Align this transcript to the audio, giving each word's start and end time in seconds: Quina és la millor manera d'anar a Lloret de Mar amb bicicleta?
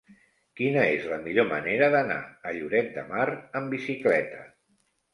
Quina 0.59 0.85
és 0.93 1.05
la 1.11 1.19
millor 1.25 1.47
manera 1.51 1.91
d'anar 1.97 2.19
a 2.53 2.57
Lloret 2.59 2.93
de 2.99 3.07
Mar 3.15 3.31
amb 3.35 3.75
bicicleta? 3.79 4.47